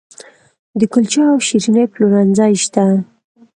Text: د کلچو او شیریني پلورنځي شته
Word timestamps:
د 0.79 0.81
کلچو 0.93 1.21
او 1.31 1.37
شیریني 1.47 1.83
پلورنځي 1.91 2.53
شته 2.63 2.83